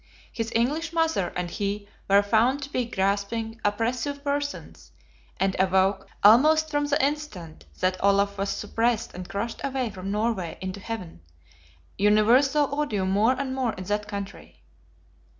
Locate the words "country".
14.07-14.63